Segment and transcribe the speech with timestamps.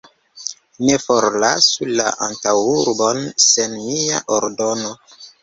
[0.85, 4.93] Ne forlasu la antaŭurbon sen mia ordono!